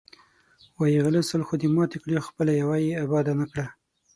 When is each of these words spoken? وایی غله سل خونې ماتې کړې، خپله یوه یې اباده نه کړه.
وایی 0.77 0.99
غله 1.05 1.21
سل 1.29 1.41
خونې 1.47 1.67
ماتې 1.75 1.97
کړې، 2.03 2.25
خپله 2.27 2.51
یوه 2.61 2.75
یې 2.85 2.93
اباده 3.03 3.33
نه 3.39 3.45
کړه. 3.51 3.65